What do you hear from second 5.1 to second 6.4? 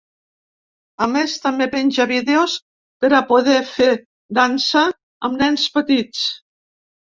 amb nens petits.